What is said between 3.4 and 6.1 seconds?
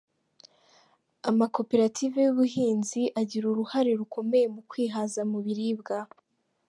uruhare rukomeye mu kwihaza mu biribwa